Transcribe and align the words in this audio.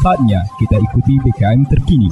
Saatnya 0.00 0.40
kita 0.56 0.76
ikuti 0.80 1.14
PKM 1.20 1.60
terkini. 1.68 2.10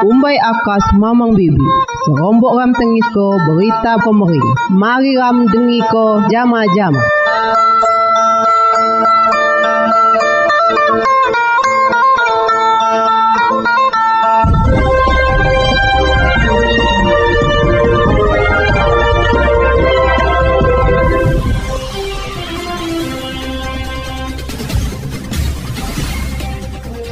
Umbai 0.00 0.36
akas 0.40 0.84
mamang 0.96 1.36
bibi 1.36 1.60
Serombok 2.08 2.56
ram 2.56 2.72
tengis 2.72 3.04
ko 3.12 3.36
berita 3.36 4.00
pemerin 4.00 4.46
Mari 4.72 5.12
ram 5.20 5.44
dengi 5.44 5.80
ko 5.92 6.24
jama-jama 6.32 7.19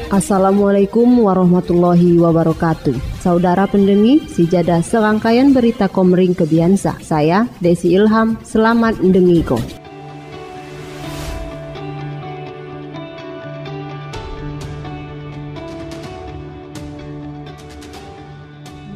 Assalamualaikum 0.09 1.29
warahmatullahi 1.29 2.17
wabarakatuh. 2.17 3.21
Saudara 3.21 3.69
pendengi, 3.69 4.25
sijada 4.25 4.81
serangkaian 4.81 5.53
berita 5.53 5.85
komering 5.85 6.33
kebiasa. 6.33 6.97
Saya, 7.05 7.45
Desi 7.61 7.93
Ilham, 7.93 8.41
selamat 8.41 9.05
ko. 9.45 9.61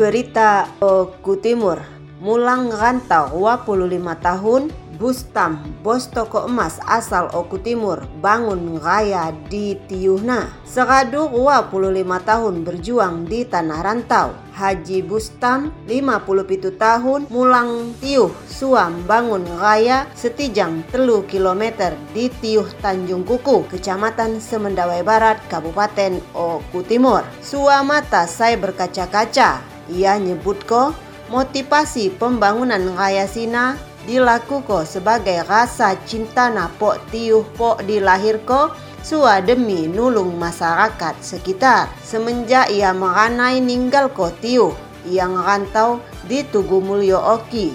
Berita 0.01 0.65
Oku 0.80 1.37
Timur. 1.45 1.85
Mulang 2.24 2.73
rantau 2.73 3.37
25 3.37 4.01
tahun 4.16 4.63
Bustam, 5.01 5.65
bos 5.80 6.04
toko 6.12 6.45
emas 6.45 6.76
asal 6.85 7.32
Oku 7.32 7.57
Timur, 7.57 8.04
bangun 8.21 8.76
raya 8.76 9.32
di 9.48 9.73
Tiuhna. 9.88 10.52
Seradu 10.68 11.32
25 11.32 12.04
tahun 12.29 12.54
berjuang 12.60 13.24
di 13.24 13.48
tanah 13.48 13.80
rantau. 13.80 14.37
Haji 14.52 15.01
Bustam, 15.09 15.73
57 15.88 16.76
tahun, 16.76 17.24
mulang 17.32 17.96
Tiuh, 18.04 18.29
suam 18.45 19.01
bangun 19.09 19.48
raya 19.57 20.04
setijang 20.13 20.85
telu 20.93 21.24
kilometer 21.24 21.96
di 22.13 22.29
Tiuh 22.29 22.68
Tanjung 22.85 23.24
Kuku, 23.24 23.65
Kecamatan 23.73 24.45
Semendawai 24.45 25.01
Barat, 25.01 25.40
Kabupaten 25.48 26.20
Oku 26.37 26.85
Timur. 26.85 27.24
Suamata 27.40 28.29
saya 28.29 28.60
berkaca-kaca. 28.60 29.65
Ia 29.88 30.20
nyebut 30.20 30.63
ko 30.68 30.93
motivasi 31.32 32.13
pembangunan 32.20 32.93
raya 32.93 33.24
Sina 33.24 33.80
dilakukan 34.08 34.88
sebagai 34.88 35.46
rasa 35.46 35.95
cinta 36.06 36.50
na 36.50 36.66
pok 36.66 36.98
tiuh 37.14 37.46
pok 37.54 37.86
dilahirko 37.86 38.74
sua 39.02 39.42
demi 39.42 39.90
nulung 39.90 40.38
masyarakat 40.38 41.18
sekitar. 41.18 41.90
Semenjak 42.02 42.70
ia 42.70 42.95
meranai 42.95 43.58
ninggal 43.58 44.10
ko 44.14 44.30
tiuh, 44.30 44.74
ia 45.06 45.26
ngerantau 45.26 45.98
di 46.30 46.46
Tugu 46.46 46.78
Mulyo 46.78 47.18
Oki. 47.18 47.74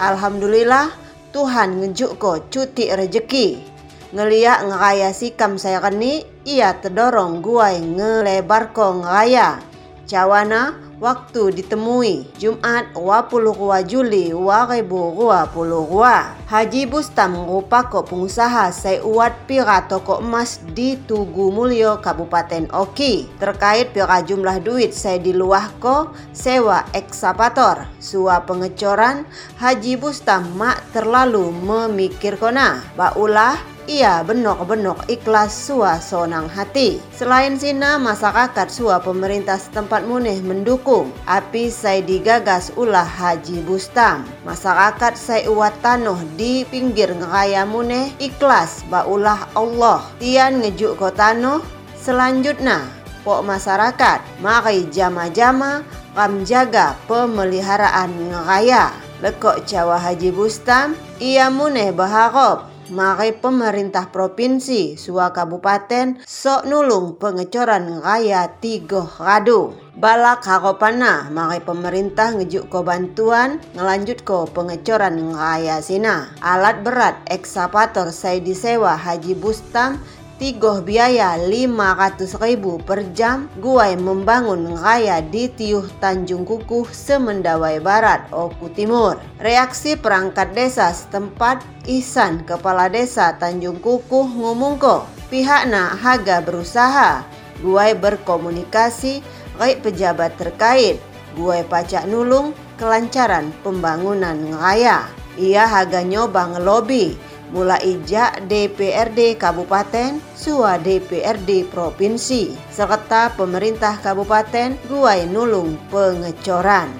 Alhamdulillah 0.00 0.88
Tuhan 1.32 1.80
ngejuk 1.80 2.20
ko 2.20 2.40
cuti 2.48 2.92
rejeki. 2.92 3.72
Ngeliat 4.12 4.68
ngeraya 4.68 5.08
sikam 5.16 5.56
saya 5.56 5.80
keni, 5.80 6.20
ia 6.44 6.76
terdorong 6.76 7.40
guai 7.40 7.80
ngelebar 7.80 8.76
ko 8.76 9.00
ngeraya. 9.00 9.71
Cawana 10.12 10.76
waktu 11.00 11.56
ditemui 11.56 12.28
Jumat 12.36 12.92
22 12.92 13.56
Juli 13.88 14.28
2022. 14.28 16.52
Haji 16.52 16.82
Bustam 16.84 17.32
merupakan 17.32 18.04
pengusaha 18.04 18.68
seuat 18.68 19.48
pira 19.48 19.88
toko 19.88 20.20
emas 20.20 20.60
di 20.76 21.00
Tugu 21.00 21.48
Mulyo, 21.48 22.04
Kabupaten 22.04 22.68
Oki. 22.76 23.24
Terkait 23.40 23.88
pira 23.96 24.20
jumlah 24.20 24.60
duit 24.60 24.92
saya 24.92 25.16
diluahko 25.16 26.12
sewa 26.36 26.84
eksapator. 26.92 27.88
Sua 27.96 28.44
pengecoran, 28.44 29.24
Haji 29.64 29.96
Bustam 29.96 30.44
mak 30.60 30.92
terlalu 30.92 31.48
memikir 31.64 32.36
kona. 32.36 32.84
Baulah 33.00 33.71
ia 33.90 34.22
benok-benok 34.22 35.10
ikhlas 35.10 35.52
sua 35.68 35.98
sonang 35.98 36.46
hati. 36.46 37.02
Selain 37.14 37.58
sina 37.58 37.98
masyarakat 37.98 38.68
sua 38.70 39.02
pemerintah 39.02 39.58
setempat 39.58 40.06
muneh 40.06 40.38
mendukung 40.40 41.10
api 41.26 41.68
saya 41.68 42.00
digagas 42.02 42.70
ulah 42.78 43.06
Haji 43.06 43.62
Bustam. 43.66 44.26
Masyarakat 44.46 45.18
saya 45.18 45.50
uat 45.50 45.74
tanoh 45.82 46.18
di 46.38 46.62
pinggir 46.66 47.10
ngeraya 47.12 47.66
muneh 47.66 48.10
ikhlas 48.22 48.86
baulah 48.88 49.50
Allah. 49.54 50.02
Tian 50.22 50.62
ngejuk 50.62 50.98
ko 50.98 51.10
tanoh 51.12 51.62
selanjutnya 51.98 52.86
pok 53.22 53.46
masyarakat 53.46 54.42
mari 54.42 54.90
jama-jama 54.90 55.86
ram 56.18 56.42
jaga 56.42 56.98
pemeliharaan 57.06 58.10
ngeraya. 58.30 58.90
Lekok 59.22 59.62
Jawa 59.70 60.02
Haji 60.02 60.34
Bustam, 60.34 60.98
ia 61.22 61.46
muneh 61.46 61.94
berharap 61.94 62.71
mari 62.92 63.32
pemerintah 63.32 64.12
provinsi 64.12 65.00
Sua 65.00 65.32
Kabupaten 65.32 66.20
sok 66.28 66.68
nulung 66.68 67.16
pengecoran 67.16 68.04
raya 68.04 68.52
tigo 68.60 69.08
radu. 69.16 69.72
Balak 69.96 70.44
haropana 70.44 71.32
mari 71.32 71.60
pemerintah 71.64 72.36
ngejuk 72.36 72.68
ko 72.68 72.84
bantuan 72.84 73.60
ngelanjut 73.72 74.24
ko 74.28 74.44
pengecoran 74.44 75.32
raya 75.32 75.80
sina. 75.80 76.28
Alat 76.44 76.84
berat 76.84 77.16
ekskavator 77.32 78.12
saya 78.12 78.40
disewa 78.40 78.92
Haji 78.96 79.36
Bustam 79.40 79.96
tigoh 80.42 80.82
biaya 80.82 81.38
500 81.38 82.34
ribu 82.42 82.82
per 82.82 83.14
jam 83.14 83.46
guai 83.62 83.94
membangun 83.94 84.74
raya 84.74 85.22
di 85.22 85.46
Tiuh 85.46 85.86
Tanjung 86.02 86.42
Kukuh 86.42 86.90
Semendawai 86.90 87.78
Barat 87.78 88.26
Oku 88.34 88.66
Timur. 88.74 89.22
Reaksi 89.38 89.94
perangkat 89.94 90.50
desa 90.50 90.90
setempat 90.90 91.62
Isan 91.86 92.42
Kepala 92.42 92.90
Desa 92.90 93.38
Tanjung 93.38 93.78
Kukuh 93.78 94.26
ngomongko 94.26 95.06
pihaknya 95.30 95.94
haga 95.94 96.42
berusaha. 96.42 97.22
Guai 97.62 97.94
berkomunikasi 97.94 99.22
baik 99.62 99.86
pejabat 99.86 100.34
terkait. 100.42 100.98
Guai 101.38 101.62
pacak 101.62 102.10
nulung 102.10 102.50
kelancaran 102.82 103.54
pembangunan 103.62 104.58
raya. 104.58 105.06
Ia 105.38 105.70
haga 105.70 106.02
nyoba 106.02 106.50
ngelobi 106.50 107.14
mulai 107.52 107.78
ijak 107.84 108.48
DPRD 108.48 109.36
Kabupaten, 109.36 110.18
Sua 110.32 110.80
DPRD 110.80 111.68
Provinsi, 111.68 112.56
serta 112.72 113.30
pemerintah 113.36 114.00
Kabupaten 114.00 114.74
Guai 114.88 115.28
Nulung 115.28 115.76
pengecoran. 115.92 116.90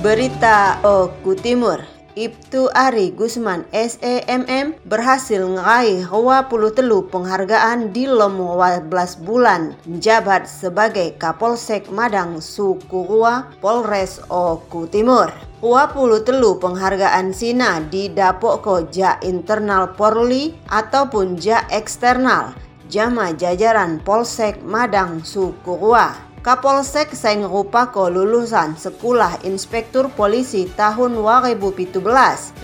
Berita 0.00 0.80
Oku 0.80 1.36
Timur 1.36 1.99
Ibtu 2.18 2.66
Ari 2.74 3.14
Gusman 3.14 3.62
SEMM 3.70 4.74
berhasil 4.82 5.46
ngeraih 5.46 6.10
23 6.10 7.06
penghargaan 7.06 7.94
di 7.94 8.10
lomo 8.10 8.58
12 8.58 9.22
bulan 9.22 9.78
menjabat 9.86 10.50
sebagai 10.50 11.14
Kapolsek 11.14 11.86
Madang 11.94 12.42
Sukurua 12.42 13.54
Polres 13.62 14.18
Oku 14.26 14.90
Timur. 14.90 15.30
23 15.62 16.34
penghargaan 16.58 17.30
Sina 17.30 17.78
didapok 17.78 18.54
ko 18.58 18.74
ja 18.90 19.14
internal 19.22 19.94
Polri 19.94 20.58
ataupun 20.66 21.38
ja 21.38 21.62
eksternal 21.70 22.58
jama 22.90 23.30
jajaran 23.38 24.02
Polsek 24.02 24.58
Madang 24.66 25.22
Sukurua. 25.22 26.29
Kapolsek 26.40 27.12
Seng 27.12 27.44
ko 27.44 28.08
lulusan 28.08 28.72
Sekolah 28.72 29.44
Inspektur 29.44 30.08
Polisi 30.08 30.72
tahun 30.72 31.20
2017 31.20 32.00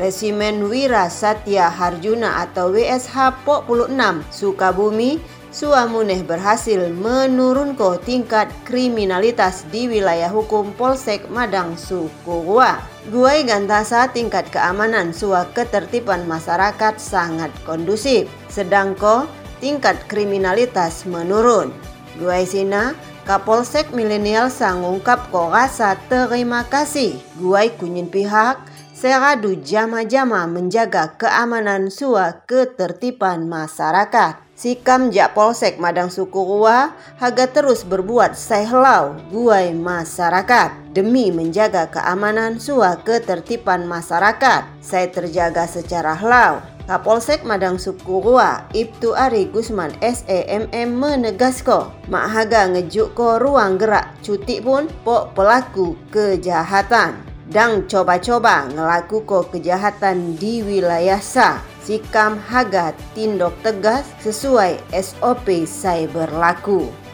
Resimen 0.00 0.64
Wira 0.73 1.12
Satya 1.12 1.69
Harjuna 1.69 2.40
atau 2.40 2.73
WSH 2.73 3.44
Pok 3.44 3.69
6 3.69 3.93
Sukabumi 4.32 5.20
Suamuneh 5.52 6.25
berhasil 6.25 6.88
menurunkan 6.88 8.00
tingkat 8.00 8.49
kriminalitas 8.64 9.69
di 9.69 9.93
wilayah 9.93 10.32
hukum 10.32 10.72
Polsek 10.76 11.29
Madang 11.29 11.76
Sukurua. 11.76 12.81
Guai 13.12 13.44
gantasa 13.44 14.08
tingkat 14.08 14.49
keamanan 14.52 15.17
sua 15.17 15.49
ketertiban 15.52 16.25
masyarakat 16.25 17.00
sangat 17.00 17.52
kondusif. 17.64 18.29
Sedangko 18.52 19.25
tingkat 19.61 19.96
kriminalitas 20.08 21.08
menurun. 21.08 21.72
Guai 22.20 22.44
sina 22.44 22.93
Kapolsek 23.26 23.90
Milenial 23.90 24.46
sangungkap 24.55 25.34
ko 25.34 25.50
rasa 25.50 25.99
terima 26.06 26.62
kasih 26.62 27.19
guai 27.43 27.75
kunyin 27.75 28.06
pihak 28.06 28.55
seradu 28.94 29.58
jama-jama 29.67 30.46
menjaga 30.46 31.19
keamanan 31.19 31.90
sua 31.90 32.46
ketertiban 32.46 33.50
masyarakat. 33.50 34.38
Sikam 34.55 35.11
Jak 35.11 35.34
Polsek 35.34 35.82
Madang 35.82 36.06
Sukurua 36.06 36.94
haga 37.19 37.50
terus 37.50 37.82
berbuat 37.82 38.38
sehlau 38.38 39.19
guai 39.34 39.75
masyarakat 39.75 40.94
demi 40.94 41.34
menjaga 41.34 41.90
keamanan 41.90 42.62
sua 42.62 42.94
ketertiban 43.02 43.90
masyarakat. 43.90 44.70
Saya 44.79 45.11
terjaga 45.11 45.67
secara 45.67 46.14
hlau. 46.14 46.75
Kapolsek 46.87 47.43
Madang 47.43 47.83
Sukurua 47.83 48.62
Ibtu 48.71 49.11
Ari 49.11 49.50
Gusman 49.50 49.91
SEMM 49.99 50.94
menegasko 50.94 51.91
mak 52.06 52.31
haga 52.31 52.71
ngejuk 52.71 53.11
ko 53.19 53.43
ruang 53.43 53.75
gerak. 53.75 54.15
Cuti 54.23 54.62
pun 54.62 54.87
pok 55.03 55.35
pelaku 55.35 55.99
kejahatan. 56.15 57.19
Dan 57.50 57.91
coba-coba 57.91 58.71
ngelaku 58.71 59.27
ko 59.27 59.50
kejahatan 59.50 60.38
di 60.38 60.62
wilayah 60.62 61.19
sa. 61.19 61.59
Sikam 61.83 62.38
haga 62.38 62.94
tindok 63.19 63.59
tegas 63.67 64.06
sesuai 64.23 64.79
SOP 64.94 65.67
saya 65.67 66.06
berlaku. 66.06 67.06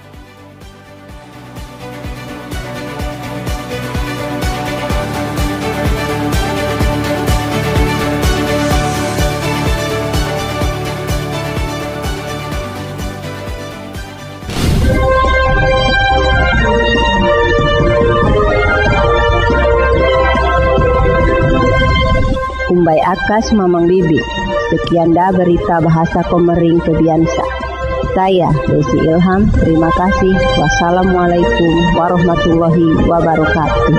Kumbai 22.83 22.99
Akas 22.99 23.55
Mamang 23.55 23.87
Bibi 23.87 24.19
Sekian 24.75 25.15
dah 25.15 25.31
berita 25.31 25.79
bahasa 25.79 26.19
Komering 26.27 26.83
Kebiansa. 26.83 27.47
Saya 28.11 28.51
Desi 28.67 28.99
Ilham, 29.07 29.47
terima 29.55 29.87
kasih. 29.95 30.35
Wassalamualaikum 30.35 31.75
warahmatullahi 31.95 33.07
wabarakatuh. 33.07 33.95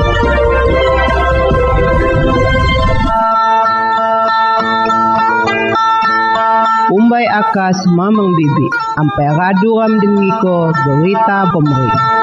Umbai 6.92 7.24
akas 7.40 7.88
mamang 7.88 8.36
bibi, 8.36 8.68
ampai 9.00 9.32
raduram 9.32 9.96
dengiko 9.96 10.76
berita 10.76 11.48
pemerintah. 11.56 12.23